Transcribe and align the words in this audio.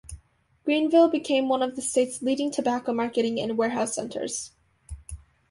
Greenville 0.65 1.09
became 1.09 1.47
one 1.47 1.61
of 1.61 1.75
the 1.75 1.81
state's 1.83 2.23
leading 2.23 2.49
tobacco 2.49 2.91
marketing 2.91 3.39
and 3.39 3.55
warehouse 3.55 3.93
centers. 3.93 4.51